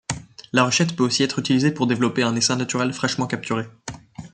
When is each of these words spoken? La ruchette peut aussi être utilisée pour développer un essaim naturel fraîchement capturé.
La 0.51 0.63
ruchette 0.63 0.95
peut 0.95 1.03
aussi 1.03 1.21
être 1.21 1.37
utilisée 1.37 1.69
pour 1.69 1.85
développer 1.85 2.23
un 2.23 2.35
essaim 2.35 2.55
naturel 2.55 2.91
fraîchement 2.91 3.27
capturé. 3.27 3.67